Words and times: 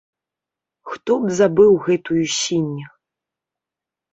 Хто 0.93 1.17
б 1.25 1.35
забыў 1.39 1.71
гэтую 1.85 2.23
сінь?! 2.39 2.75